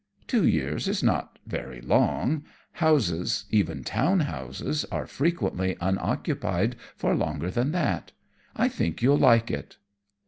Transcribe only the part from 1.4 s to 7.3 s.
very long. Houses even town houses are frequently unoccupied for